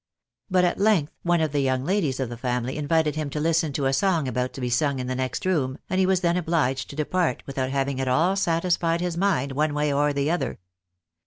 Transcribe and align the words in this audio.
But 0.49 0.65
at 0.65 0.79
length, 0.79 1.13
one 1.21 1.41
of 1.41 1.51
the 1.51 1.59
young 1.59 1.85
ladies 1.85 2.19
of 2.19 2.27
the 2.29 2.35
family 2.35 2.75
invited 2.75 3.15
him 3.15 3.29
to 3.29 3.39
listen 3.39 3.71
to 3.73 3.85
a 3.85 3.93
song 3.93 4.27
about 4.27 4.51
to 4.53 4.61
be 4.61 4.67
sung 4.67 4.97
in 4.97 5.05
the 5.05 5.13
next 5.13 5.45
room, 5.45 5.77
and 5.91 5.99
he 5.99 6.07
was 6.07 6.21
then 6.21 6.37
obliged 6.37 6.89
to 6.89 6.95
depart 6.95 7.43
without 7.45 7.69
having 7.69 8.01
at 8.01 8.07
all 8.07 8.35
satisfied 8.35 9.01
his 9.01 9.15
mind 9.15 9.51
one 9.51 9.75
way 9.75 9.93
or 9.93 10.11
the 10.11 10.31
other. 10.31 10.57